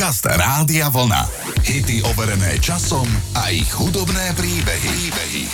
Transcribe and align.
Podcast 0.00 0.24
Rádia 0.24 0.88
Vlna. 0.88 1.28
Hity 1.60 2.00
overené 2.08 2.56
časom 2.56 3.04
a 3.36 3.52
ich 3.52 3.68
hudobné 3.68 4.32
príbehy. 4.32 4.88
príbehy. 4.96 5.44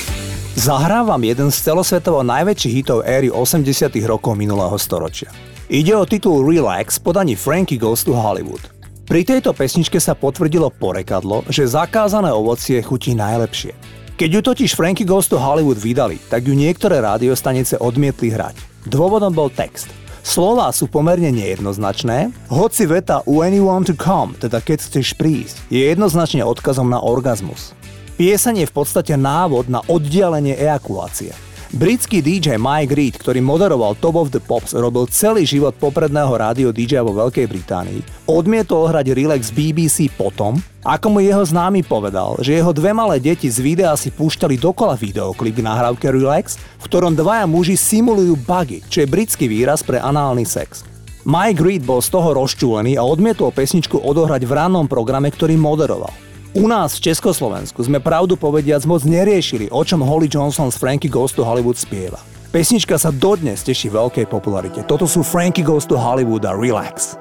Zahrávam 0.54 1.18
jeden 1.18 1.50
z 1.50 1.66
celosvetovo 1.66 2.22
najväčších 2.22 2.74
hitov 2.78 3.02
éry 3.02 3.26
80 3.26 3.66
rokov 4.06 4.38
minulého 4.38 4.78
storočia. 4.78 5.34
Ide 5.66 5.98
o 5.98 6.06
titul 6.06 6.46
Relax 6.46 7.02
podaní 7.02 7.34
Frankie 7.34 7.74
Goes 7.74 8.06
to 8.06 8.14
Hollywood. 8.14 8.62
Pri 9.10 9.26
tejto 9.26 9.50
pesničke 9.50 9.98
sa 9.98 10.14
potvrdilo 10.14 10.70
porekadlo, 10.70 11.42
že 11.50 11.66
zakázané 11.66 12.30
ovocie 12.30 12.78
chutí 12.86 13.18
najlepšie. 13.18 13.74
Keď 14.14 14.30
ju 14.30 14.40
totiž 14.46 14.78
Frankie 14.78 15.02
Goes 15.02 15.26
to 15.26 15.42
Hollywood 15.42 15.82
vydali, 15.82 16.22
tak 16.30 16.46
ju 16.46 16.54
niektoré 16.54 17.02
rádiostanice 17.02 17.82
odmietli 17.82 18.30
hrať. 18.30 18.86
Dôvodom 18.86 19.34
bol 19.34 19.50
text– 19.50 19.90
Slová 20.26 20.74
sú 20.74 20.90
pomerne 20.90 21.30
nejednoznačné, 21.30 22.34
hoci 22.50 22.82
veta 22.90 23.22
When 23.30 23.54
you 23.54 23.70
want 23.70 23.86
to 23.86 23.94
come, 23.94 24.34
teda 24.34 24.58
keď 24.58 24.82
chceš 24.82 25.14
prísť, 25.14 25.62
je 25.70 25.86
jednoznačne 25.86 26.42
odkazom 26.42 26.90
na 26.90 26.98
orgazmus. 26.98 27.78
Pieseň 28.18 28.66
je 28.66 28.66
v 28.66 28.74
podstate 28.74 29.14
návod 29.14 29.70
na 29.70 29.86
oddialenie 29.86 30.58
ejakulácie. 30.58 31.30
Britský 31.74 32.22
DJ 32.22 32.62
Mike 32.62 32.94
Reed, 32.94 33.18
ktorý 33.18 33.42
moderoval 33.42 33.98
Top 33.98 34.14
of 34.14 34.30
the 34.30 34.38
Pops, 34.38 34.70
robil 34.70 35.10
celý 35.10 35.42
život 35.42 35.74
popredného 35.74 36.30
rádio 36.30 36.70
DJ 36.70 37.02
vo 37.02 37.10
Veľkej 37.10 37.50
Británii, 37.50 38.30
odmietol 38.30 38.86
hrať 38.86 39.10
Relax 39.10 39.50
BBC 39.50 40.06
potom, 40.14 40.62
ako 40.86 41.06
mu 41.10 41.18
jeho 41.18 41.42
známy 41.42 41.82
povedal, 41.82 42.38
že 42.38 42.54
jeho 42.54 42.70
dve 42.70 42.94
malé 42.94 43.18
deti 43.18 43.50
z 43.50 43.58
videa 43.58 43.98
si 43.98 44.14
púšťali 44.14 44.54
dokola 44.62 44.94
videoklip 44.94 45.58
nahrávke 45.58 46.06
Relax, 46.06 46.54
v 46.78 46.86
ktorom 46.86 47.18
dvaja 47.18 47.50
muži 47.50 47.74
simulujú 47.74 48.38
buggy, 48.46 48.86
čo 48.86 49.02
je 49.02 49.10
britský 49.10 49.50
výraz 49.50 49.82
pre 49.82 49.98
análny 49.98 50.46
sex. 50.46 50.86
Mike 51.26 51.58
Reed 51.58 51.82
bol 51.82 51.98
z 51.98 52.14
toho 52.14 52.30
rozčúlený 52.30 52.94
a 52.94 53.02
odmietol 53.02 53.50
pesničku 53.50 53.98
odohrať 53.98 54.46
v 54.46 54.54
rannom 54.54 54.86
programe, 54.86 55.34
ktorý 55.34 55.58
moderoval. 55.58 56.25
U 56.56 56.64
nás 56.64 56.96
v 56.96 57.12
Československu 57.12 57.84
sme 57.84 58.00
pravdu 58.00 58.32
povediac 58.32 58.80
moc 58.88 59.04
neriešili, 59.04 59.68
o 59.68 59.84
čom 59.84 60.00
Holly 60.00 60.24
Johnson 60.24 60.72
z 60.72 60.80
Frankie 60.80 61.12
Goes 61.12 61.36
to 61.36 61.44
Hollywood 61.44 61.76
spieva. 61.76 62.16
Pesnička 62.48 62.96
sa 62.96 63.12
dodnes 63.12 63.60
teší 63.60 63.92
veľkej 63.92 64.24
popularite. 64.24 64.80
Toto 64.88 65.04
sú 65.04 65.20
Frankie 65.20 65.60
Goes 65.60 65.84
to 65.84 66.00
Hollywood 66.00 66.48
a 66.48 66.56
Relax. 66.56 67.20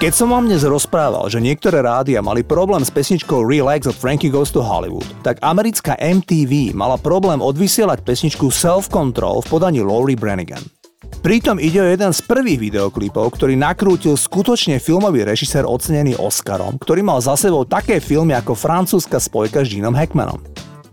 Keď 0.00 0.16
som 0.16 0.32
vám 0.32 0.48
dnes 0.48 0.64
rozprával, 0.64 1.28
že 1.28 1.44
niektoré 1.44 1.84
rádia 1.84 2.24
mali 2.24 2.40
problém 2.40 2.80
s 2.80 2.88
pesničkou 2.88 3.44
Relax 3.44 3.84
od 3.84 3.92
Frankie 3.92 4.32
Goes 4.32 4.48
to 4.48 4.64
Hollywood, 4.64 5.04
tak 5.20 5.36
americká 5.44 5.92
MTV 6.00 6.72
mala 6.72 6.96
problém 6.96 7.36
odvysielať 7.36 8.00
pesničku 8.00 8.48
Self 8.48 8.88
Control 8.88 9.44
v 9.44 9.50
podaní 9.52 9.84
Laurie 9.84 10.16
Brannigan. 10.16 10.64
Pritom 11.20 11.60
ide 11.60 11.84
o 11.84 11.90
jeden 11.92 12.16
z 12.16 12.24
prvých 12.24 12.72
videoklipov, 12.72 13.28
ktorý 13.36 13.60
nakrútil 13.60 14.16
skutočne 14.16 14.80
filmový 14.80 15.20
režisér 15.20 15.68
ocenený 15.68 16.16
Oscarom, 16.16 16.80
ktorý 16.80 17.04
mal 17.04 17.20
za 17.20 17.36
sebou 17.36 17.68
také 17.68 18.00
filmy 18.00 18.32
ako 18.32 18.56
francúzska 18.56 19.20
spojka 19.20 19.68
s 19.68 19.68
Genom 19.68 19.92
Hackmanom. 19.92 20.40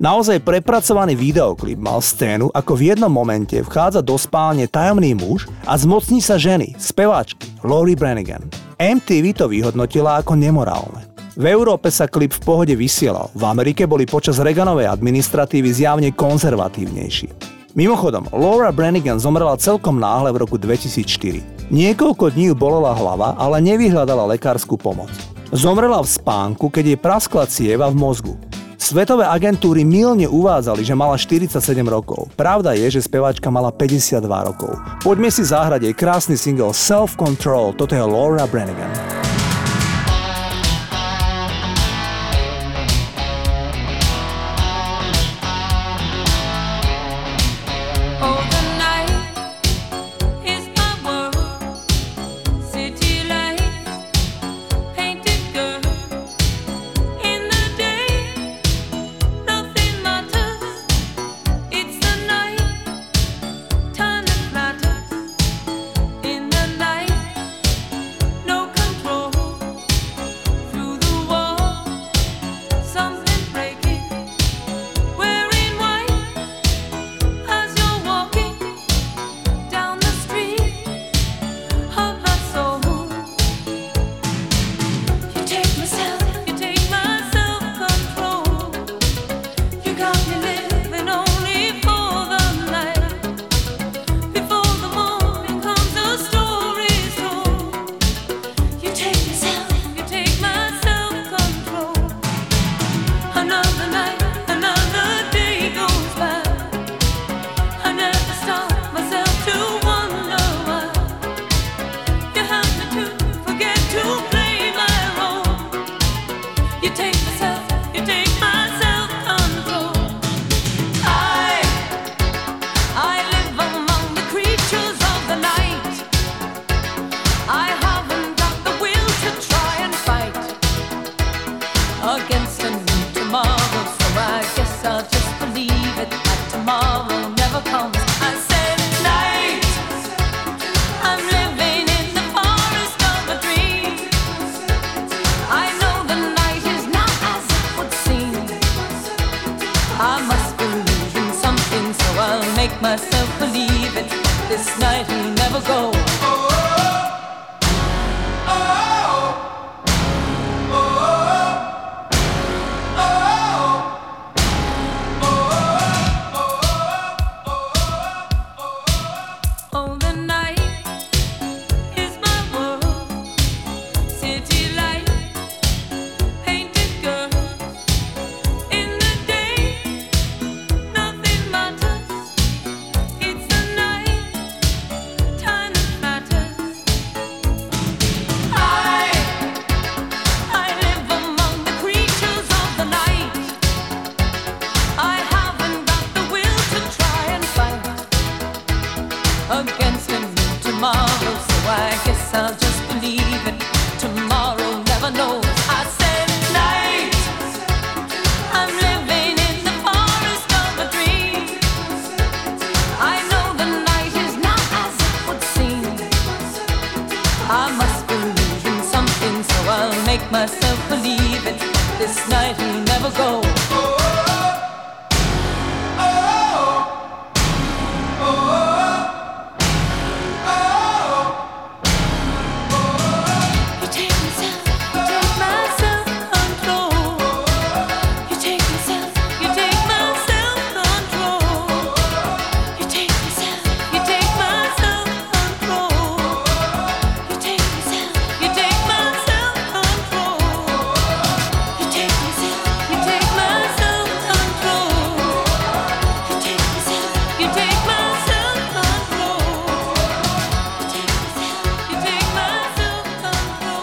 Naozaj 0.03 0.43
prepracovaný 0.43 1.15
videoklip 1.15 1.79
mal 1.79 2.03
scénu, 2.03 2.51
ako 2.51 2.75
v 2.75 2.91
jednom 2.91 3.07
momente 3.07 3.55
vchádza 3.63 4.03
do 4.03 4.19
spálne 4.19 4.67
tajomný 4.67 5.15
muž 5.15 5.47
a 5.63 5.79
zmocní 5.79 6.19
sa 6.19 6.35
ženy, 6.35 6.75
speváčky, 6.75 7.47
Laurie 7.63 7.95
Brannigan. 7.95 8.66
MTV 8.77 9.33
to 9.33 9.49
vyhodnotila 9.49 10.21
ako 10.21 10.37
nemorálne. 10.37 11.09
V 11.33 11.49
Európe 11.49 11.89
sa 11.89 12.05
klip 12.05 12.37
v 12.37 12.41
pohode 12.45 12.73
vysielal, 12.77 13.33
v 13.33 13.43
Amerike 13.49 13.89
boli 13.89 14.05
počas 14.05 14.37
Reaganovej 14.37 14.85
administratívy 14.85 15.69
zjavne 15.73 16.09
konzervatívnejší. 16.13 17.57
Mimochodom, 17.73 18.29
Laura 18.29 18.69
Brannigan 18.69 19.17
zomrela 19.17 19.57
celkom 19.57 19.97
náhle 19.97 20.29
v 20.29 20.45
roku 20.45 20.61
2004. 20.61 21.73
Niekoľko 21.73 22.33
dní 22.33 22.53
ju 22.53 22.55
bolela 22.57 22.93
hlava, 22.93 23.33
ale 23.37 23.65
nevyhľadala 23.65 24.37
lekárskú 24.37 24.77
pomoc. 24.77 25.09
Zomrela 25.49 26.01
v 26.05 26.13
spánku, 26.13 26.69
keď 26.69 26.93
jej 26.93 26.99
praskla 27.01 27.49
cieva 27.49 27.89
v 27.89 27.97
mozgu. 27.97 28.37
Svetové 28.77 29.25
agentúry 29.25 29.81
milne 29.81 30.29
uvádzali, 30.29 30.85
že 30.85 30.93
mala 30.93 31.17
47 31.17 31.57
rokov. 31.89 32.29
Pravda 32.37 32.77
je, 32.77 32.87
že 32.93 33.03
speváčka 33.03 33.49
mala 33.49 33.73
52 33.73 34.21
rokov. 34.21 34.77
Poďme 35.01 35.33
si 35.33 35.41
zahrať 35.41 35.89
jej 35.89 35.95
krásny 35.97 36.37
single 36.37 36.71
Self 36.71 37.17
Control, 37.17 37.73
toto 37.73 37.97
je 37.97 38.05
Laura 38.05 38.45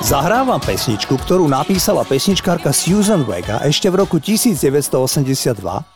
Zahrávam 0.04 0.60
pesničku, 0.60 1.16
ktorú 1.16 1.48
napísala 1.48 2.04
pesničkárka 2.04 2.76
Susan 2.76 3.24
Vega 3.24 3.64
ešte 3.64 3.88
v 3.88 4.04
roku 4.04 4.20
1982 4.20 4.92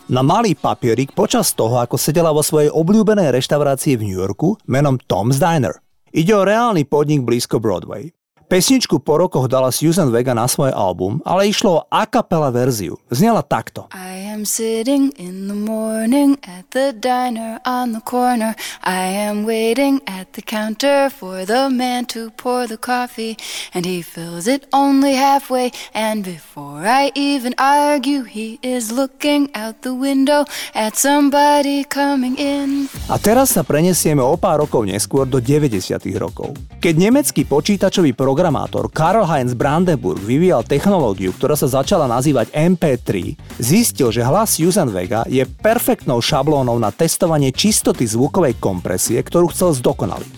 na 0.08 0.22
malý 0.24 0.56
papierik 0.56 1.12
počas 1.12 1.52
toho, 1.52 1.76
ako 1.76 2.00
sedela 2.00 2.32
vo 2.32 2.40
svojej 2.40 2.72
obľúbenej 2.72 3.28
reštaurácii 3.36 4.00
v 4.00 4.08
New 4.08 4.16
Yorku 4.16 4.56
menom 4.64 4.96
Tom's 4.96 5.36
Diner. 5.36 5.76
Ide 6.08 6.32
o 6.32 6.40
reálny 6.40 6.88
podnik 6.88 7.20
blízko 7.20 7.60
Broadway. 7.60 8.08
Pesničku 8.48 9.04
po 9.04 9.20
rokoch 9.20 9.44
dala 9.44 9.68
Susan 9.68 10.08
Vega 10.08 10.32
na 10.32 10.48
svoj 10.48 10.72
album, 10.72 11.20
ale 11.28 11.52
išlo 11.52 11.68
o 11.68 11.80
a 11.92 12.08
cappella 12.08 12.48
verziu. 12.48 12.96
Znela 13.12 13.44
takto. 13.44 13.92
I 13.92 14.24
am 14.24 14.48
sitting 14.48 15.12
in 15.20 15.52
the 15.52 15.58
morning 15.68 16.40
at 16.48 16.64
the 16.72 16.96
diner 16.96 17.60
on 17.68 17.92
the 17.92 18.00
corner. 18.00 18.56
I 18.80 19.12
am 19.28 19.44
waiting 19.44 20.00
at 20.08 20.32
the 20.32 20.40
counter 20.40 21.12
for 21.12 21.44
the 21.44 21.68
man 21.68 22.08
to 22.16 22.32
pour 22.40 22.64
the 22.64 22.80
coffee. 22.80 23.36
And 23.76 23.84
he 23.84 24.00
fills 24.00 24.48
it 24.48 24.64
only 24.72 25.12
halfway. 25.12 25.68
And 25.92 26.24
before 26.24 26.88
I 26.88 27.12
even 27.12 27.52
argue, 27.60 28.24
he 28.24 28.56
is 28.64 28.88
looking 28.88 29.52
out 29.52 29.84
the 29.84 29.92
window 29.92 30.48
at 30.72 30.96
somebody 30.96 31.84
coming 31.84 32.40
in. 32.40 32.88
A 33.12 33.20
teraz 33.20 33.52
sa 33.52 33.60
prenesieme 33.60 34.24
o 34.24 34.40
pár 34.40 34.64
rokov 34.64 34.88
neskôr 34.88 35.28
do 35.28 35.36
90. 35.36 36.00
rokov. 36.16 36.56
Keď 36.80 36.94
nemecký 36.96 37.44
počítačový 37.44 38.16
program 38.16 38.37
programátor 38.38 38.86
Karl 38.94 39.26
Heinz 39.26 39.50
Brandenburg 39.50 40.22
vyvíjal 40.22 40.62
technológiu, 40.62 41.34
ktorá 41.34 41.58
sa 41.58 41.66
začala 41.66 42.06
nazývať 42.06 42.54
MP3, 42.54 43.34
zistil, 43.58 44.14
že 44.14 44.22
hlas 44.22 44.54
Susan 44.54 44.86
Vega 44.94 45.26
je 45.26 45.42
perfektnou 45.42 46.22
šablónou 46.22 46.78
na 46.78 46.94
testovanie 46.94 47.50
čistoty 47.50 48.06
zvukovej 48.06 48.54
kompresie, 48.62 49.18
ktorú 49.26 49.50
chcel 49.50 49.74
zdokonaliť. 49.82 50.30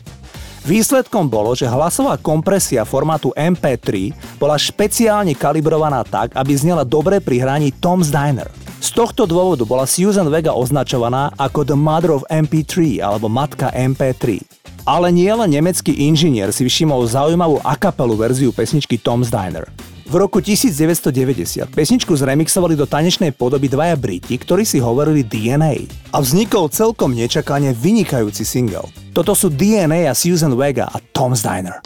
Výsledkom 0.64 1.28
bolo, 1.28 1.52
že 1.52 1.68
hlasová 1.68 2.16
kompresia 2.16 2.88
formátu 2.88 3.36
MP3 3.36 4.16
bola 4.40 4.56
špeciálne 4.56 5.36
kalibrovaná 5.36 6.00
tak, 6.00 6.32
aby 6.32 6.56
znela 6.56 6.88
dobre 6.88 7.20
pri 7.20 7.44
hraní 7.44 7.68
Tom's 7.68 8.08
Diner. 8.08 8.48
Z 8.80 8.96
tohto 8.96 9.28
dôvodu 9.28 9.68
bola 9.68 9.84
Susan 9.84 10.32
Vega 10.32 10.56
označovaná 10.56 11.36
ako 11.36 11.68
The 11.68 11.76
Mother 11.76 12.16
of 12.16 12.24
MP3 12.32 13.04
alebo 13.04 13.28
Matka 13.28 13.68
MP3. 13.76 14.40
Ale 14.88 15.12
nie 15.12 15.28
len 15.28 15.52
nemecký 15.52 15.92
inžinier 15.92 16.48
si 16.54 16.64
všimol 16.64 17.04
zaujímavú 17.04 17.60
akapelu 17.60 18.16
verziu 18.16 18.50
pesničky 18.54 18.96
Tom's 18.96 19.28
Diner. 19.28 19.68
V 20.10 20.18
roku 20.18 20.42
1990 20.42 21.70
pesničku 21.70 22.10
zremixovali 22.18 22.74
do 22.74 22.82
tanečnej 22.82 23.30
podoby 23.30 23.70
dvaja 23.70 23.94
Briti, 23.94 24.34
ktorí 24.34 24.66
si 24.66 24.82
hovorili 24.82 25.22
DNA. 25.22 25.86
A 26.10 26.18
vznikol 26.18 26.66
celkom 26.66 27.14
nečakane 27.14 27.70
vynikajúci 27.70 28.42
single. 28.42 28.90
Toto 29.14 29.38
sú 29.38 29.46
DNA 29.46 30.10
a 30.10 30.14
Susan 30.18 30.50
Vega 30.58 30.90
a 30.90 30.98
Tom's 31.14 31.46
Diner. 31.46 31.78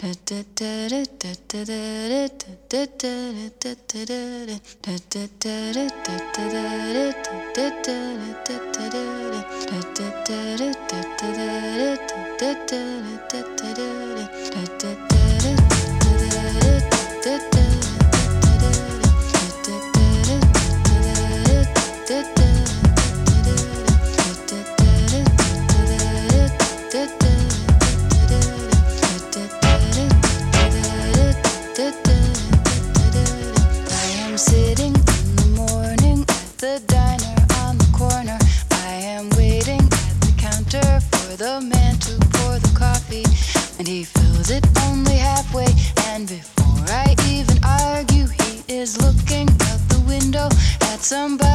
da 12.45 12.53
da 12.67 12.77
da 13.31 13.41
da 13.57 13.73
da 13.73 13.94
it 44.49 44.65
only 44.83 45.15
halfway. 45.15 45.67
And 46.09 46.27
before 46.27 46.85
I 46.89 47.15
even 47.27 47.57
argue, 47.63 48.27
he 48.27 48.63
is 48.67 48.97
looking 49.01 49.49
out 49.69 49.81
the 49.89 50.03
window 50.07 50.49
at 50.81 50.99
somebody. 51.01 51.54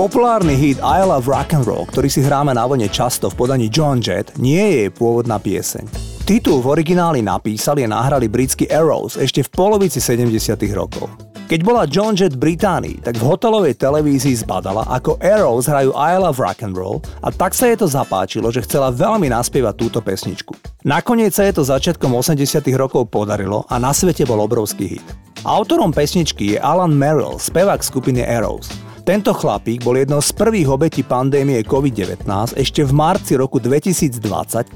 Populárny 0.00 0.56
hit 0.56 0.80
I 0.80 1.04
Love 1.04 1.28
Rock 1.28 1.52
and 1.52 1.68
Roll, 1.68 1.84
ktorý 1.84 2.08
si 2.08 2.24
hráme 2.24 2.56
na 2.56 2.64
vlne 2.64 2.88
často 2.88 3.28
v 3.28 3.36
podaní 3.36 3.68
John 3.68 4.00
Jett, 4.00 4.32
nie 4.40 4.56
je 4.56 4.76
jej 4.80 4.90
pôvodná 4.96 5.36
pieseň. 5.36 5.84
Titul 6.24 6.64
v 6.64 6.72
origináli 6.72 7.20
napísali 7.20 7.84
a 7.84 7.92
nahrali 7.92 8.24
britský 8.24 8.64
Arrows 8.72 9.20
ešte 9.20 9.44
v 9.44 9.52
polovici 9.52 10.00
70 10.00 10.56
rokov. 10.72 11.04
Keď 11.52 11.60
bola 11.60 11.84
John 11.84 12.16
Jett 12.16 12.32
v 12.32 12.48
Británii, 12.48 13.04
tak 13.04 13.20
v 13.20 13.28
hotelovej 13.28 13.76
televízii 13.76 14.40
zbadala, 14.40 14.88
ako 14.88 15.20
Arrows 15.20 15.68
hrajú 15.68 15.92
I 15.92 16.16
Love 16.16 16.40
Rock 16.40 16.64
and 16.64 16.80
Roll 16.80 17.04
a 17.20 17.28
tak 17.28 17.52
sa 17.52 17.68
jej 17.68 17.76
to 17.76 17.84
zapáčilo, 17.84 18.48
že 18.48 18.64
chcela 18.64 18.88
veľmi 18.88 19.28
naspievať 19.28 19.76
túto 19.76 20.00
pesničku. 20.00 20.56
Nakoniec 20.80 21.36
sa 21.36 21.44
jej 21.44 21.52
to 21.52 21.60
začiatkom 21.60 22.16
80 22.16 22.40
rokov 22.72 23.04
podarilo 23.12 23.68
a 23.68 23.76
na 23.76 23.92
svete 23.92 24.24
bol 24.24 24.40
obrovský 24.40 24.96
hit. 24.96 25.06
Autorom 25.44 25.92
pesničky 25.92 26.56
je 26.56 26.58
Alan 26.64 26.96
Merrill, 26.96 27.36
spevák 27.36 27.84
skupiny 27.84 28.24
Arrows. 28.24 28.89
Tento 29.00 29.32
chlapík 29.32 29.80
bol 29.80 29.96
jednou 29.96 30.20
z 30.20 30.30
prvých 30.36 30.68
obetí 30.68 31.00
pandémie 31.00 31.64
COVID-19 31.64 32.28
ešte 32.60 32.84
v 32.84 32.92
marci 32.92 33.32
roku 33.34 33.56
2020, 33.56 34.20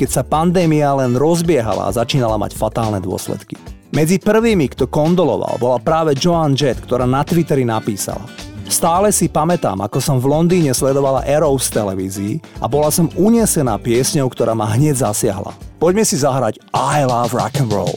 keď 0.00 0.08
sa 0.08 0.24
pandémia 0.24 0.96
len 0.96 1.12
rozbiehala 1.12 1.92
a 1.92 1.94
začínala 1.94 2.40
mať 2.40 2.56
fatálne 2.56 3.04
dôsledky. 3.04 3.60
Medzi 3.92 4.18
prvými, 4.18 4.72
kto 4.72 4.88
kondoloval, 4.90 5.60
bola 5.60 5.78
práve 5.78 6.16
Joan 6.16 6.56
Jett, 6.56 6.80
ktorá 6.82 7.04
na 7.04 7.22
Twitteri 7.22 7.62
napísala 7.62 8.24
Stále 8.64 9.12
si 9.12 9.28
pamätám, 9.28 9.76
ako 9.84 10.00
som 10.00 10.16
v 10.16 10.32
Londýne 10.32 10.72
sledovala 10.72 11.28
Arrows 11.28 11.68
v 11.68 11.84
televízii 11.84 12.34
a 12.58 12.66
bola 12.66 12.88
som 12.88 13.12
unesená 13.12 13.76
piesňou, 13.76 14.32
ktorá 14.32 14.56
ma 14.56 14.64
hneď 14.72 15.04
zasiahla. 15.04 15.52
Poďme 15.76 16.02
si 16.08 16.16
zahrať 16.16 16.64
I 16.72 17.04
Love 17.04 17.36
Rock 17.36 17.60
and 17.60 17.68
Roll. 17.68 17.92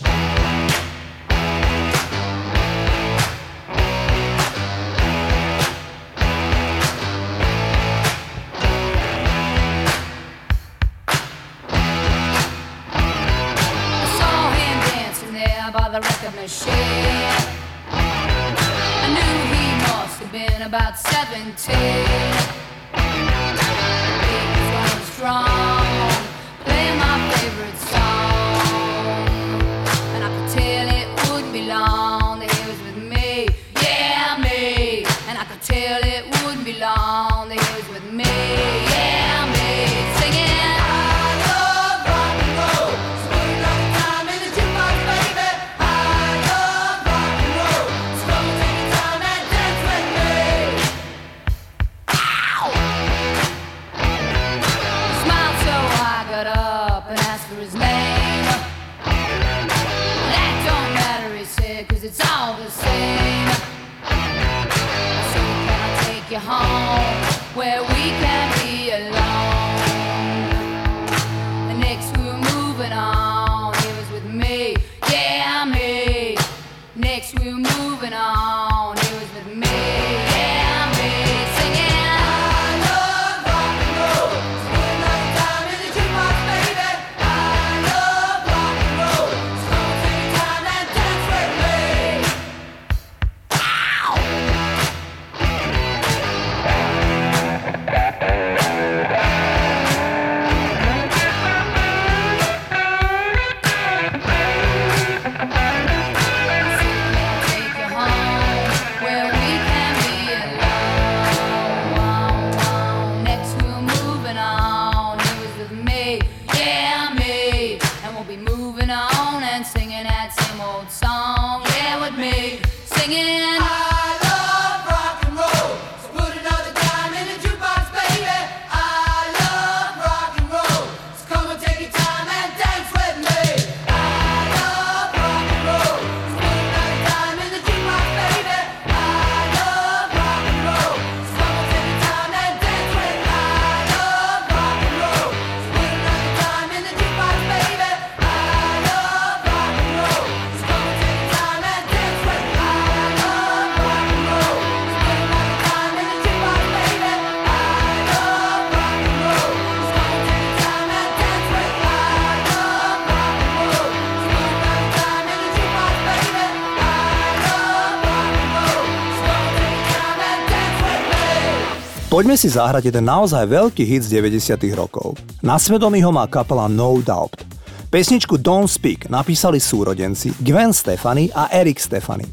Poďme 172.18 172.34
si 172.34 172.50
zahrať 172.50 172.90
jeden 172.90 173.06
naozaj 173.06 173.46
veľký 173.46 173.86
hit 173.86 174.10
z 174.10 174.18
90 174.18 174.58
rokov. 174.74 175.14
Na 175.38 175.62
svedomí 175.62 176.02
ho 176.02 176.10
má 176.10 176.26
kapela 176.26 176.66
No 176.66 176.98
Doubt. 176.98 177.46
Pesničku 177.94 178.42
Don't 178.42 178.66
Speak 178.66 179.06
napísali 179.06 179.62
súrodenci 179.62 180.34
Gwen 180.42 180.74
Stefani 180.74 181.30
a 181.30 181.46
Eric 181.54 181.78
Stefani. 181.78 182.26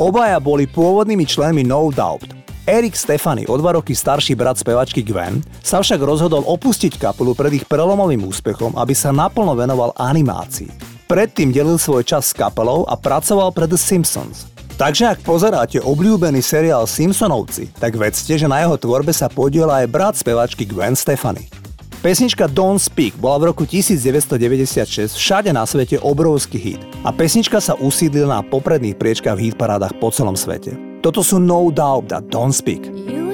Obaja 0.00 0.40
boli 0.40 0.64
pôvodnými 0.64 1.28
členmi 1.28 1.68
No 1.68 1.92
Doubt. 1.92 2.32
Eric 2.64 2.96
Stefani, 2.96 3.44
o 3.44 3.60
dva 3.60 3.76
roky 3.76 3.92
starší 3.92 4.32
brat 4.32 4.56
spevačky 4.56 5.04
Gwen, 5.04 5.44
sa 5.60 5.84
však 5.84 6.00
rozhodol 6.00 6.40
opustiť 6.40 6.96
kapelu 6.96 7.36
pred 7.36 7.60
ich 7.60 7.68
prelomovým 7.68 8.24
úspechom, 8.24 8.72
aby 8.80 8.96
sa 8.96 9.12
naplno 9.12 9.52
venoval 9.52 9.92
animácii. 10.00 10.72
Predtým 11.12 11.52
delil 11.52 11.76
svoj 11.76 12.08
čas 12.08 12.32
s 12.32 12.36
kapelou 12.40 12.88
a 12.88 12.96
pracoval 12.96 13.52
pre 13.52 13.68
The 13.68 13.76
Simpsons. 13.76 14.55
Takže 14.76 15.08
ak 15.08 15.24
pozeráte 15.24 15.80
obľúbený 15.80 16.44
seriál 16.44 16.84
Simpsonovci, 16.84 17.72
tak 17.80 17.96
vedzte, 17.96 18.36
že 18.36 18.44
na 18.44 18.60
jeho 18.60 18.76
tvorbe 18.76 19.08
sa 19.08 19.24
podiela 19.32 19.80
aj 19.80 19.86
brat 19.88 20.14
spevačky 20.20 20.68
Gwen 20.68 20.92
Stefani. 20.92 21.48
Pesnička 22.04 22.44
Don't 22.44 22.76
Speak 22.76 23.16
bola 23.16 23.40
v 23.40 23.56
roku 23.56 23.64
1996 23.64 25.16
všade 25.16 25.48
na 25.56 25.64
svete 25.64 25.96
obrovský 25.96 26.60
hit 26.60 26.80
a 27.02 27.10
pesnička 27.10 27.56
sa 27.56 27.72
usídlila 27.72 28.38
na 28.38 28.42
popredných 28.44 29.00
priečkách 29.00 29.40
v 29.40 29.44
hitparádach 29.48 29.96
po 29.96 30.12
celom 30.12 30.36
svete. 30.36 30.76
Toto 31.00 31.24
sú 31.24 31.40
No 31.40 31.72
Doubt 31.72 32.12
a 32.12 32.20
Don't 32.20 32.52
Speak. 32.52 32.84
You 33.08 33.25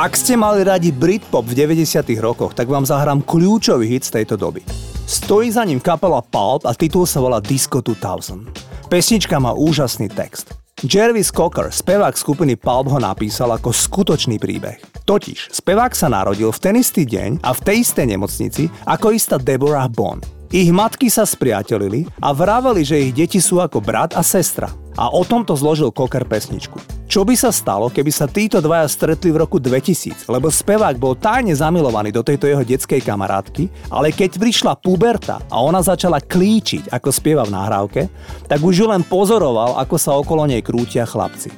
Ak 0.00 0.16
ste 0.16 0.32
mali 0.32 0.64
radi 0.64 0.96
Britpop 0.96 1.44
v 1.44 1.68
90 1.68 2.24
rokoch, 2.24 2.56
tak 2.56 2.72
vám 2.72 2.88
zahrám 2.88 3.20
kľúčový 3.20 3.84
hit 3.84 4.08
z 4.08 4.16
tejto 4.16 4.40
doby. 4.40 4.64
Stojí 5.04 5.52
za 5.52 5.60
ním 5.60 5.76
kapela 5.76 6.24
Pulp 6.24 6.64
a 6.64 6.72
titul 6.72 7.04
sa 7.04 7.20
volá 7.20 7.36
Disco 7.36 7.84
2000. 7.84 8.48
Pesnička 8.88 9.36
má 9.36 9.52
úžasný 9.52 10.08
text. 10.08 10.56
Jervis 10.80 11.28
Cocker, 11.28 11.68
spevák 11.68 12.16
skupiny 12.16 12.56
Pulp 12.56 12.88
ho 12.88 12.96
napísal 12.96 13.52
ako 13.52 13.76
skutočný 13.76 14.40
príbeh. 14.40 14.80
Totiž, 15.04 15.52
spevák 15.52 15.92
sa 15.92 16.08
narodil 16.08 16.48
v 16.48 16.62
ten 16.64 16.80
istý 16.80 17.04
deň 17.04 17.44
a 17.44 17.52
v 17.52 17.60
tej 17.60 17.84
istej 17.84 18.16
nemocnici 18.16 18.72
ako 18.88 19.12
istá 19.12 19.36
Deborah 19.36 19.92
Bond. 19.92 20.24
Ich 20.48 20.72
matky 20.72 21.12
sa 21.12 21.28
spriatelili 21.28 22.08
a 22.24 22.32
vraveli, 22.32 22.88
že 22.88 23.04
ich 23.04 23.12
deti 23.12 23.36
sú 23.36 23.60
ako 23.60 23.84
brat 23.84 24.16
a 24.16 24.24
sestra. 24.24 24.79
A 24.98 25.12
o 25.12 25.22
tomto 25.22 25.54
zložil 25.54 25.94
Cocker 25.94 26.26
pesničku. 26.26 26.78
Čo 27.10 27.26
by 27.26 27.34
sa 27.34 27.50
stalo, 27.50 27.90
keby 27.90 28.10
sa 28.14 28.30
títo 28.30 28.62
dvaja 28.62 28.86
stretli 28.86 29.34
v 29.34 29.42
roku 29.42 29.58
2000, 29.58 30.30
lebo 30.30 30.46
spevák 30.46 30.94
bol 30.94 31.18
tajne 31.18 31.50
zamilovaný 31.50 32.14
do 32.14 32.22
tejto 32.22 32.46
jeho 32.46 32.62
detskej 32.62 33.02
kamarátky, 33.02 33.90
ale 33.90 34.14
keď 34.14 34.38
prišla 34.38 34.78
puberta 34.78 35.42
a 35.50 35.58
ona 35.58 35.82
začala 35.82 36.22
klíčiť, 36.22 36.94
ako 36.94 37.10
spieva 37.10 37.42
v 37.42 37.54
nahrávke, 37.54 38.02
tak 38.46 38.62
už 38.62 38.74
ju 38.74 38.86
len 38.86 39.02
pozoroval, 39.02 39.74
ako 39.82 39.96
sa 39.98 40.14
okolo 40.14 40.46
nej 40.46 40.62
krútia 40.62 41.02
chlapci. 41.02 41.50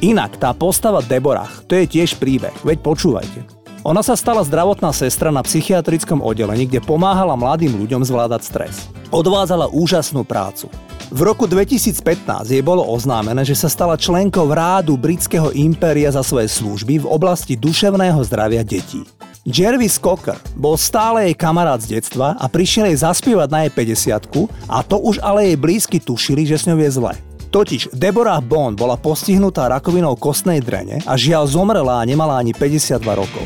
Inak 0.00 0.38
tá 0.38 0.54
postava 0.54 1.02
Deborah, 1.02 1.50
to 1.66 1.74
je 1.74 1.90
tiež 1.90 2.16
príbeh, 2.22 2.54
veď 2.62 2.78
počúvajte. 2.80 3.60
Ona 3.80 4.04
sa 4.04 4.12
stala 4.12 4.44
zdravotná 4.44 4.92
sestra 4.92 5.32
na 5.32 5.40
psychiatrickom 5.40 6.20
oddelení, 6.20 6.68
kde 6.68 6.84
pomáhala 6.84 7.32
mladým 7.32 7.80
ľuďom 7.80 8.04
zvládať 8.04 8.44
stres. 8.44 8.74
Odvádzala 9.08 9.72
úžasnú 9.72 10.20
prácu. 10.20 10.68
V 11.10 11.26
roku 11.26 11.50
2015 11.50 12.06
jej 12.54 12.62
bolo 12.62 12.86
oznámené, 12.86 13.42
že 13.42 13.58
sa 13.58 13.66
stala 13.66 13.98
členkou 13.98 14.46
rádu 14.46 14.94
britského 14.94 15.50
impéria 15.58 16.06
za 16.06 16.22
svoje 16.22 16.46
služby 16.46 17.02
v 17.02 17.06
oblasti 17.10 17.58
duševného 17.58 18.22
zdravia 18.22 18.62
detí. 18.62 19.02
Jervis 19.42 19.98
Cocker 19.98 20.38
bol 20.54 20.78
stále 20.78 21.26
jej 21.26 21.34
kamarát 21.34 21.82
z 21.82 21.98
detstva 21.98 22.38
a 22.38 22.46
prišiel 22.46 22.94
jej 22.94 23.02
zaspievať 23.02 23.48
na 23.50 23.66
jej 23.66 23.72
50 23.74 24.70
a 24.70 24.86
to 24.86 25.02
už 25.02 25.18
ale 25.18 25.50
jej 25.50 25.58
blízky 25.58 25.98
tušili, 25.98 26.46
že 26.46 26.62
s 26.62 26.70
ňou 26.70 26.78
je 26.78 26.90
zle. 26.94 27.12
Totiž 27.50 27.90
Deborah 27.90 28.38
Bond 28.38 28.78
bola 28.78 28.94
postihnutá 28.94 29.66
rakovinou 29.66 30.14
kostnej 30.14 30.62
drene 30.62 31.02
a 31.10 31.18
žiaľ 31.18 31.50
zomrela 31.50 31.98
a 31.98 32.06
nemala 32.06 32.38
ani 32.38 32.54
52 32.54 33.02
rokov. 33.02 33.42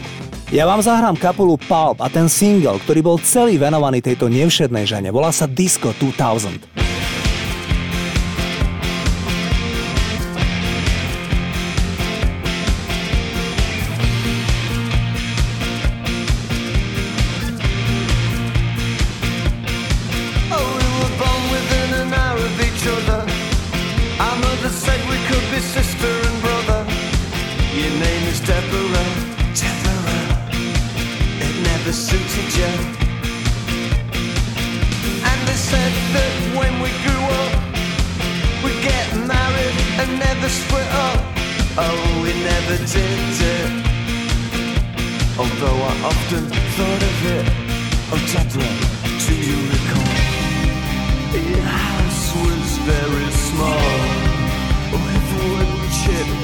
Ja 0.53 0.69
vám 0.69 0.85
zahrám 0.85 1.17
kapelu 1.17 1.57
Pulp 1.65 2.05
a 2.05 2.13
ten 2.13 2.29
single, 2.29 2.77
ktorý 2.85 3.01
bol 3.01 3.17
celý 3.25 3.57
venovaný 3.57 4.05
tejto 4.05 4.29
nevšednej 4.29 4.85
žene, 4.85 5.09
volá 5.09 5.33
sa 5.33 5.49
Disco 5.49 5.97
2000. 5.97 6.84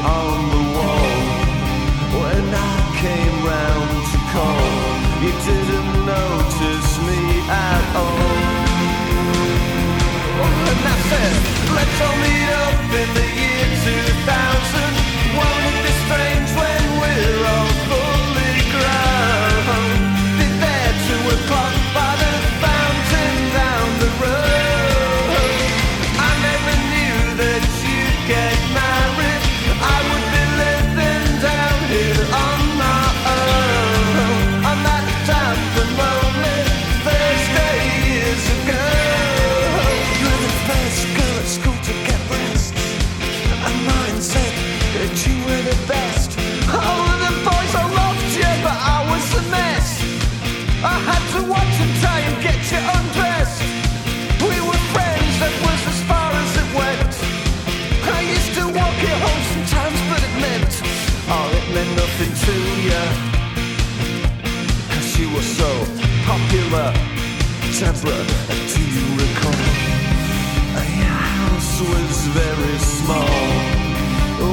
on 0.04 0.36
the 0.54 0.62
wall. 0.76 1.12
When 2.20 2.44
I 2.54 2.76
came 3.04 3.36
round 3.44 3.90
to 4.12 4.18
call, 4.32 4.68
you 5.22 5.32
didn't 5.48 5.92
notice 6.06 6.90
me 7.08 7.20
at 7.48 7.84
all. 7.96 8.50
And 10.70 10.82
I 10.94 10.96
said, 11.10 11.34
let's 11.76 11.98
all 12.04 12.16
meet 12.24 12.48
up 12.64 12.78
in 13.00 13.08
the 13.14 13.39
Give 66.50 66.72
a 66.72 66.92
temper, 67.78 68.18
do 68.72 68.82
you 68.82 69.06
recall? 69.22 69.62
Your 70.98 71.20
house 71.38 71.80
was 71.80 72.26
very 72.34 72.78
small, 72.78 73.38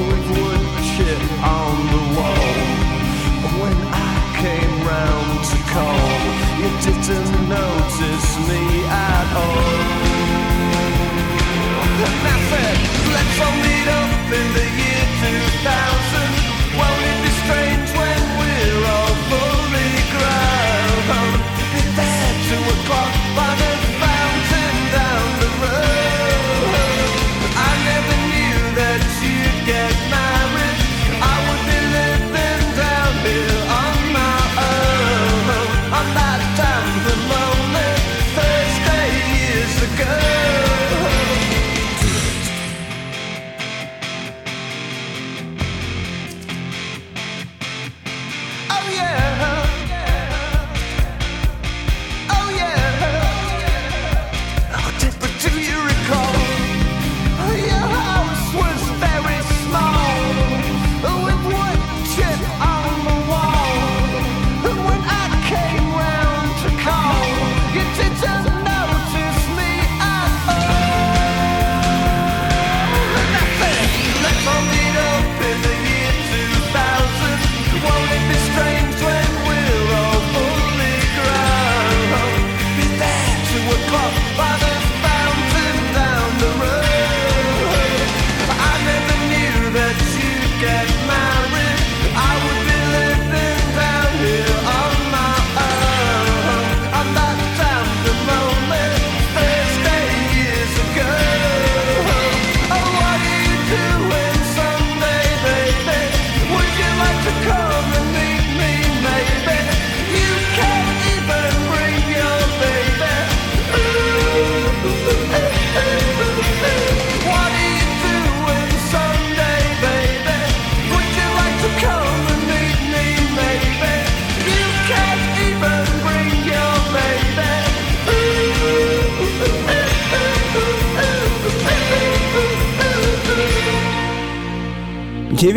with 0.07 0.27
wood 0.37 0.63
chip 0.93 1.23
on 1.41 1.75
the 1.93 2.03
wall. 2.15 2.53
When 3.61 3.77
I 3.89 4.13
came 4.43 4.75
round 4.85 5.43
to 5.51 5.57
call, 5.73 6.09
you 6.59 6.69
didn't 6.85 7.33
notice 7.49 8.29
me 8.47 8.61
at 8.85 9.27
all. 9.35 9.66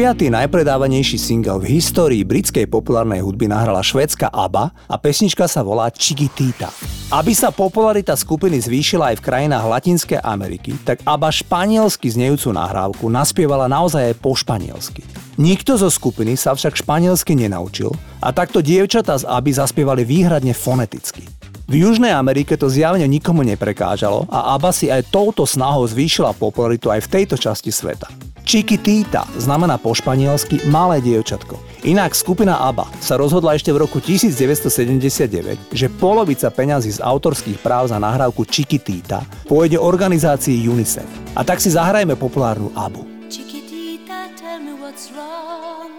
Deviatý 0.00 0.32
najpredávanejší 0.32 1.20
single 1.20 1.60
v 1.60 1.76
histórii 1.76 2.24
britskej 2.24 2.64
populárnej 2.72 3.20
hudby 3.20 3.52
nahrala 3.52 3.84
švédska 3.84 4.32
ABBA 4.32 4.72
a 4.88 4.96
pesnička 4.96 5.44
sa 5.44 5.60
volá 5.60 5.92
Chiquitita. 5.92 6.72
Aby 7.12 7.36
sa 7.36 7.52
popularita 7.52 8.16
skupiny 8.16 8.64
zvýšila 8.64 9.12
aj 9.12 9.20
v 9.20 9.24
krajinách 9.28 9.60
Latinskej 9.60 10.24
Ameriky, 10.24 10.72
tak 10.88 11.04
ABBA 11.04 11.44
španielsky 11.44 12.08
znejúcu 12.16 12.48
nahrávku 12.48 13.12
naspievala 13.12 13.68
naozaj 13.68 14.16
aj 14.16 14.16
po 14.24 14.32
španielsky. 14.32 15.04
Nikto 15.36 15.76
zo 15.76 15.92
skupiny 15.92 16.32
sa 16.32 16.56
však 16.56 16.80
španielsky 16.80 17.36
nenaučil 17.36 17.92
a 18.24 18.32
takto 18.32 18.64
dievčatá 18.64 19.20
z 19.20 19.28
ABBA 19.28 19.52
zaspievali 19.52 20.08
výhradne 20.08 20.56
foneticky. 20.56 21.28
V 21.70 21.86
Južnej 21.86 22.10
Amerike 22.10 22.58
to 22.58 22.66
zjavne 22.66 23.06
nikomu 23.06 23.46
neprekážalo 23.46 24.26
a 24.26 24.58
ABBA 24.58 24.70
si 24.74 24.90
aj 24.90 25.06
touto 25.06 25.46
snahou 25.46 25.86
zvýšila 25.86 26.34
popularitu 26.34 26.90
aj 26.90 27.06
v 27.06 27.10
tejto 27.14 27.38
časti 27.38 27.70
sveta. 27.70 28.10
Chiquitita 28.42 29.22
znamená 29.38 29.78
po 29.78 29.94
španielsky 29.94 30.66
malé 30.66 30.98
dievčatko. 30.98 31.62
Inak 31.86 32.18
skupina 32.18 32.58
ABBA 32.58 32.90
sa 32.98 33.14
rozhodla 33.14 33.54
ešte 33.54 33.70
v 33.70 33.86
roku 33.86 34.02
1979, 34.02 35.70
že 35.70 35.86
polovica 35.94 36.50
peňazí 36.50 36.98
z 36.98 37.06
autorských 37.06 37.62
práv 37.62 37.94
za 37.94 38.02
nahrávku 38.02 38.42
Chiquitita 38.50 39.22
pôjde 39.46 39.78
organizácii 39.78 40.66
UNICEF. 40.66 41.06
A 41.38 41.46
tak 41.46 41.62
si 41.62 41.70
zahrajme 41.70 42.18
populárnu 42.18 42.74
ABBU. 42.74 43.30
Chiquitita, 43.30 44.26
tell 44.34 44.58
me 44.58 44.74
what's 44.74 45.14
wrong. 45.14 45.94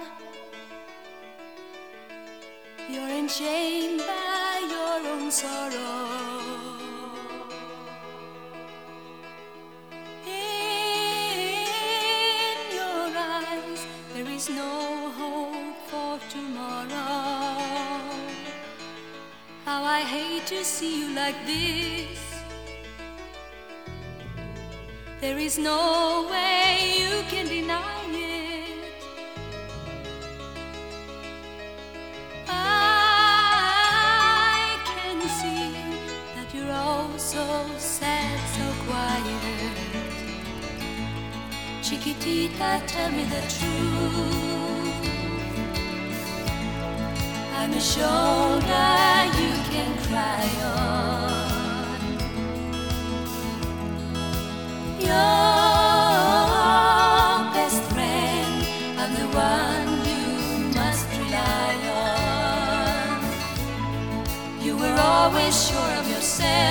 You're 2.91 3.07
enchained 3.07 4.03
by 4.03 4.30
to 20.51 20.65
see 20.65 20.99
you 20.99 21.15
like 21.15 21.45
this. 21.45 22.19
There 25.21 25.37
is 25.37 25.57
no 25.57 26.27
way 26.29 26.95
you 26.99 27.23
can 27.29 27.47
deny 27.47 28.03
it. 28.09 28.83
I 32.49 32.90
so 37.31 37.47
sad, 37.77 38.39
so 38.55 38.65
quiet. 38.85 39.75
Chiquitita, 41.81 42.71
tell 42.87 43.09
me 43.11 43.23
the 43.23 43.41
truth. 43.55 44.99
I'm 47.55 47.71
a 47.71 47.79
shoulder 47.79 48.91
you 49.39 49.51
can 49.71 49.91
cry 50.07 50.47
on. 50.75 52.01
Your 54.99 55.47
best 57.55 57.81
friend, 57.93 58.55
I'm 59.01 59.11
the 59.21 59.27
one 59.47 59.89
you 60.11 60.25
must 60.75 61.07
rely 61.17 61.75
on. 62.03 63.19
You 64.65 64.73
were 64.75 64.97
always 64.99 65.55
sure 65.67 65.93
of 66.01 66.05
yourself. 66.09 66.70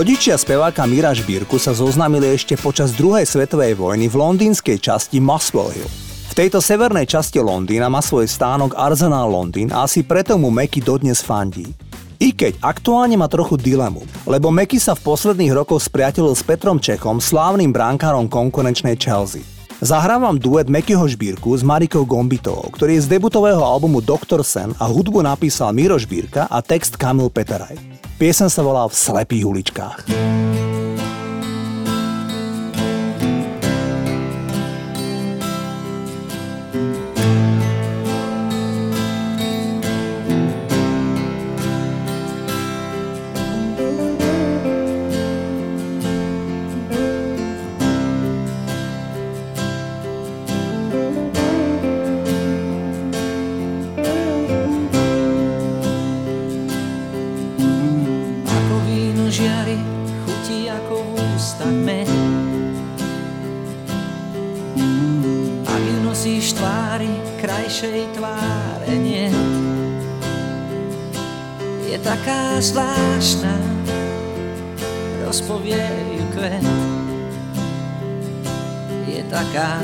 Rodičia 0.00 0.32
speváka 0.40 0.88
Mira 0.88 1.12
Žbírku 1.12 1.60
sa 1.60 1.76
zoznámili 1.76 2.32
ešte 2.32 2.56
počas 2.56 2.96
druhej 2.96 3.28
svetovej 3.28 3.76
vojny 3.76 4.08
v 4.08 4.16
londýnskej 4.16 4.80
časti 4.80 5.20
Muswell 5.20 5.68
Hill. 5.76 5.84
V 6.32 6.32
tejto 6.32 6.64
severnej 6.64 7.04
časti 7.04 7.36
Londýna 7.36 7.92
má 7.92 8.00
svoj 8.00 8.24
stánok 8.24 8.80
Arsenal 8.80 9.28
Londýn 9.28 9.68
a 9.68 9.84
asi 9.84 10.00
preto 10.00 10.40
mu 10.40 10.48
Meky 10.48 10.80
dodnes 10.80 11.20
fandí. 11.20 11.68
I 12.16 12.32
keď 12.32 12.64
aktuálne 12.64 13.20
má 13.20 13.28
trochu 13.28 13.60
dilemu, 13.60 14.00
lebo 14.24 14.48
Meky 14.48 14.80
sa 14.80 14.96
v 14.96 15.04
posledných 15.04 15.52
rokoch 15.52 15.84
spriateľil 15.84 16.32
s 16.32 16.48
Petrom 16.48 16.80
Čechom, 16.80 17.20
slávnym 17.20 17.68
bránkárom 17.68 18.24
konkurenčnej 18.24 18.96
Chelsea. 18.96 19.59
Zahrávam 19.80 20.36
duet 20.36 20.68
Mekyho 20.68 21.08
Žbírku 21.08 21.56
s 21.56 21.64
Marikou 21.64 22.04
Gombitovou, 22.04 22.68
ktorý 22.68 23.00
je 23.00 23.08
z 23.08 23.16
debutového 23.16 23.64
albumu 23.64 24.04
Dr. 24.04 24.44
Sen 24.44 24.76
a 24.76 24.84
hudbu 24.84 25.24
napísal 25.24 25.72
Miro 25.72 25.96
Žbírka 25.96 26.52
a 26.52 26.60
text 26.60 27.00
Kamil 27.00 27.32
Peteraj. 27.32 27.80
Piesen 28.20 28.52
sa 28.52 28.60
volá 28.60 28.84
V 28.84 28.92
slepých 28.92 29.48
uličkách. 29.48 29.98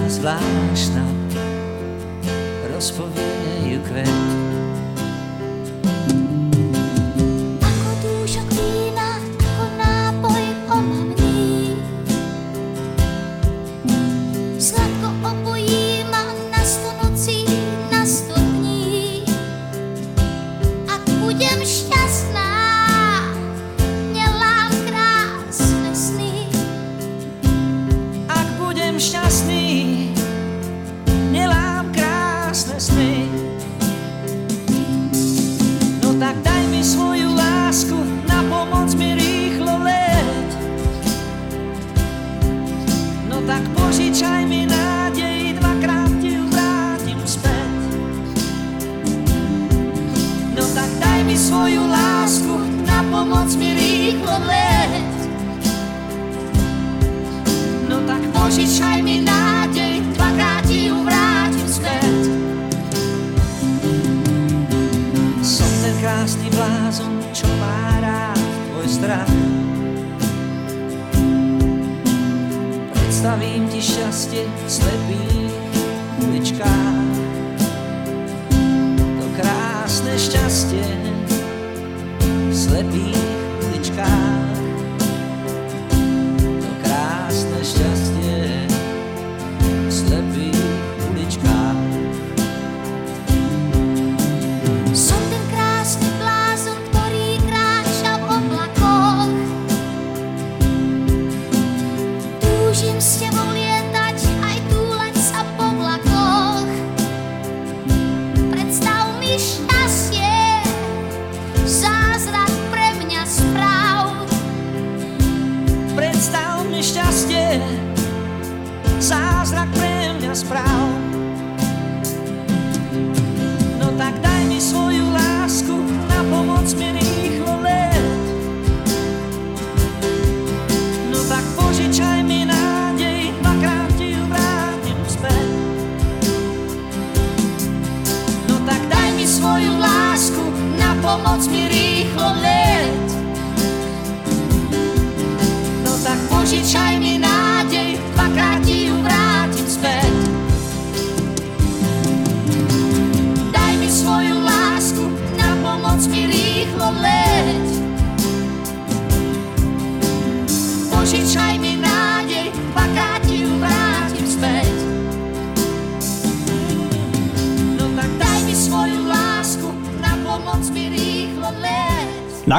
Na 0.07 0.66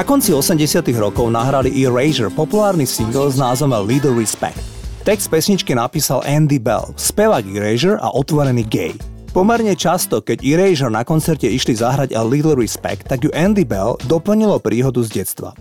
konci 0.08 0.32
80 0.32 0.88
rokov 0.96 1.28
nahrali 1.28 1.68
Erasure 1.84 2.32
populárny 2.32 2.88
single 2.88 3.28
s 3.28 3.36
názvom 3.36 3.76
Little 3.84 4.16
Respect. 4.16 4.56
Text 5.04 5.28
pesničky 5.28 5.76
napísal 5.76 6.24
Andy 6.24 6.56
Bell, 6.56 6.96
spevák 6.96 7.44
Erasure 7.44 8.00
a 8.00 8.16
otvorený 8.16 8.64
gay. 8.64 8.96
Pomerne 9.36 9.76
často, 9.76 10.24
keď 10.24 10.40
Erasure 10.40 10.88
na 10.88 11.04
koncerte 11.04 11.44
išli 11.44 11.76
zahrať 11.76 12.16
A 12.16 12.24
Little 12.24 12.56
Respect, 12.56 13.04
tak 13.04 13.20
ju 13.20 13.28
Andy 13.36 13.68
Bell 13.68 14.00
doplnilo 14.08 14.56
príhodu 14.64 15.04
z 15.04 15.12
detstva. 15.12 15.52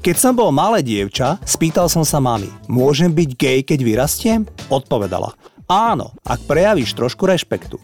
Keď 0.00 0.16
som 0.16 0.32
bol 0.32 0.48
malé 0.48 0.80
dievča, 0.80 1.36
spýtal 1.44 1.92
som 1.92 2.00
sa 2.00 2.24
mami, 2.24 2.48
môžem 2.72 3.12
byť 3.12 3.30
gay, 3.36 3.60
keď 3.60 3.84
vyrastiem? 3.84 4.48
Odpovedala, 4.72 5.36
áno, 5.68 6.16
ak 6.24 6.48
prejavíš 6.48 6.96
trošku 6.96 7.28
rešpektu. 7.28 7.76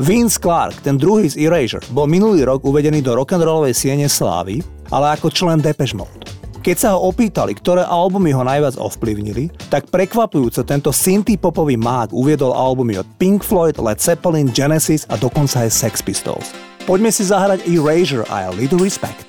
Vince 0.00 0.40
Clark, 0.40 0.80
ten 0.80 0.96
druhý 0.96 1.28
z 1.28 1.36
Erasure, 1.44 1.84
bol 1.92 2.08
minulý 2.08 2.46
rok 2.46 2.64
uvedený 2.64 3.04
do 3.04 3.18
rock'n'rollovej 3.18 3.74
siene 3.76 4.06
slávy, 4.06 4.64
ale 4.92 5.16
ako 5.16 5.32
člen 5.32 5.60
Depeche 5.60 5.96
Mode. 5.96 6.28
Keď 6.58 6.76
sa 6.76 6.88
ho 6.98 7.08
opýtali, 7.08 7.54
ktoré 7.56 7.86
albumy 7.86 8.34
ho 8.34 8.42
najviac 8.44 8.76
ovplyvnili, 8.76 9.48
tak 9.72 9.88
prekvapujúco 9.88 10.66
tento 10.66 10.90
synthie 10.90 11.38
popový 11.38 11.78
mák 11.78 12.12
uviedol 12.12 12.52
albumy 12.52 12.98
od 12.98 13.08
Pink 13.16 13.46
Floyd, 13.46 13.78
Led 13.78 14.02
Zeppelin, 14.02 14.50
Genesis 14.52 15.06
a 15.08 15.16
dokonca 15.16 15.64
aj 15.64 15.70
Sex 15.70 16.02
Pistols. 16.02 16.52
Poďme 16.84 17.08
si 17.14 17.24
zahrať 17.24 17.64
Erasure 17.64 18.26
a 18.28 18.50
Little 18.52 18.82
Respect. 18.82 19.28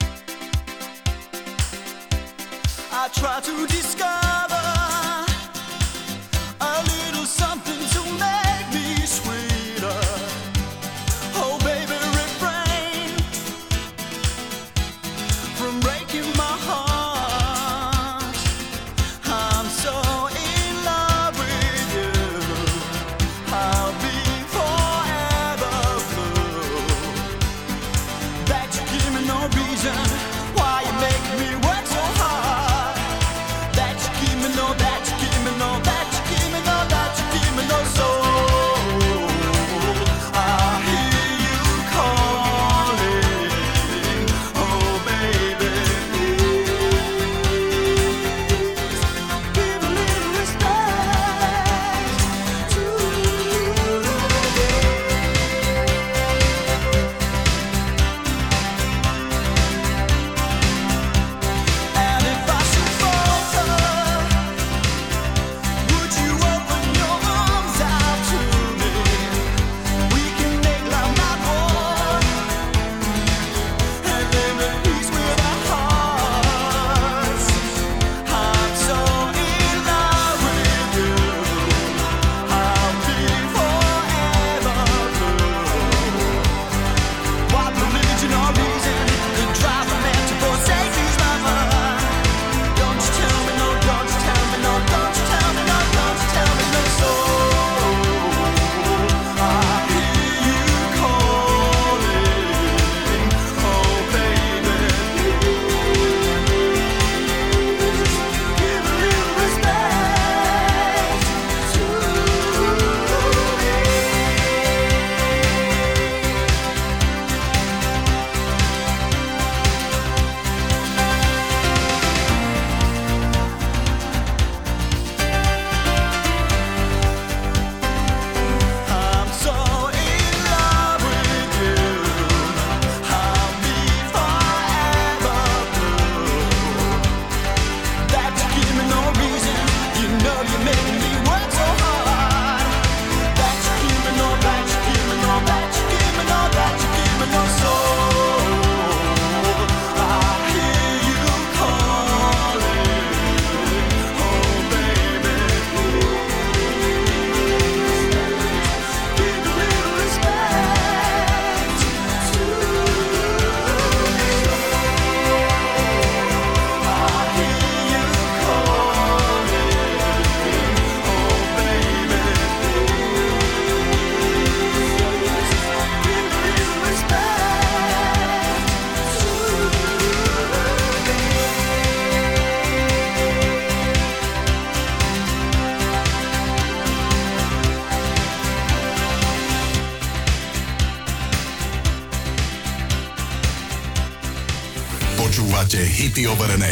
I 2.90 3.42
hity 3.42 3.69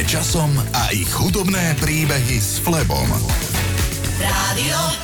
časom 0.07 0.55
a 0.71 0.87
ich 0.95 1.11
chudobné 1.11 1.75
príbehy 1.83 2.39
s 2.39 2.63
Flebom. 2.63 3.11
Rádio 4.23 4.96